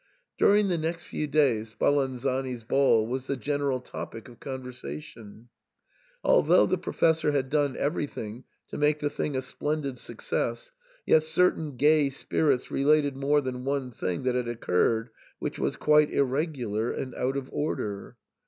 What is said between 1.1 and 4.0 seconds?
days Spalanzani's ball was the general